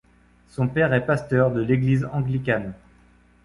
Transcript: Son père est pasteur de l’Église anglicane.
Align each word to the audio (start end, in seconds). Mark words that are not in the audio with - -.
Son 0.47 0.67
père 0.67 0.95
est 0.95 1.05
pasteur 1.05 1.51
de 1.51 1.61
l’Église 1.61 2.07
anglicane. 2.11 2.73